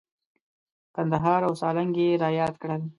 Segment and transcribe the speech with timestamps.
[0.95, 2.81] کندهار او سالنګ یې را یاد کړل.